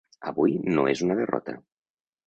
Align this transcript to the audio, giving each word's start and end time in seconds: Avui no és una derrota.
Avui 0.29 0.55
no 0.79 0.87
és 0.95 1.05
una 1.09 1.21
derrota. 1.23 1.59